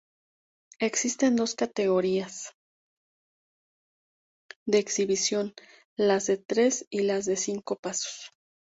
Existen 0.79 1.35
dos 1.35 1.53
categorías 1.53 2.53
de 4.65 4.79
exhibición: 4.79 5.53
las 5.95 6.25
de 6.25 6.37
tres 6.37 6.87
y 6.89 7.01
las 7.03 7.25
de 7.25 7.37
cinco 7.37 7.75
pasos. 7.79 8.31